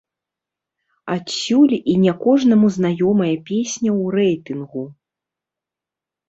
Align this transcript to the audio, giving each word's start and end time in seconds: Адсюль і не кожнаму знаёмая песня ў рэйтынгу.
Адсюль 1.15 1.75
і 1.93 1.97
не 2.05 2.13
кожнаму 2.23 2.67
знаёмая 2.77 3.35
песня 3.51 3.89
ў 4.01 4.15
рэйтынгу. 4.17 4.83